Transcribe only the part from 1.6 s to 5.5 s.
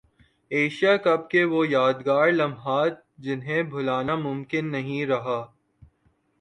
یادگار لمحات جنہیں بھلانا ممکن نہیں رہا